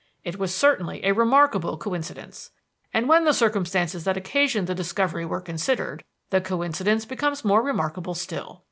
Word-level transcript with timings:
It 0.23 0.39
was 0.39 0.51
certainly 0.51 1.05
a 1.05 1.11
remarkable 1.13 1.77
coincidence. 1.77 2.49
And 2.91 3.07
when 3.07 3.23
the 3.23 3.35
circumstances 3.35 4.03
that 4.05 4.17
occasioned 4.17 4.65
the 4.65 4.73
discovery 4.73 5.27
were 5.27 5.41
considered, 5.41 6.03
the 6.31 6.41
coincidence 6.41 7.05
became 7.05 7.35
more 7.43 7.61
remarkable 7.61 8.15
still. 8.15 8.59